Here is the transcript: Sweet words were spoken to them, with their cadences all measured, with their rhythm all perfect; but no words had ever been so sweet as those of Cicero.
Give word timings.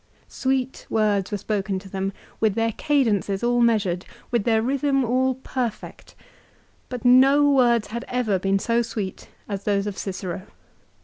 Sweet 0.27 0.87
words 0.89 1.29
were 1.29 1.37
spoken 1.37 1.77
to 1.77 1.87
them, 1.87 2.11
with 2.39 2.55
their 2.55 2.71
cadences 2.71 3.43
all 3.43 3.61
measured, 3.61 4.03
with 4.31 4.45
their 4.45 4.59
rhythm 4.63 5.05
all 5.05 5.35
perfect; 5.35 6.15
but 6.89 7.05
no 7.05 7.47
words 7.47 7.89
had 7.89 8.03
ever 8.07 8.39
been 8.39 8.57
so 8.57 8.81
sweet 8.81 9.29
as 9.47 9.63
those 9.63 9.85
of 9.85 9.99
Cicero. 9.99 10.47